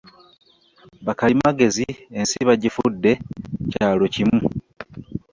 Bakalimagezi 1.05 1.85
ensi 2.19 2.37
bagifudde 2.47 3.11
ekyalo 3.65 4.05
kimu. 4.13 4.41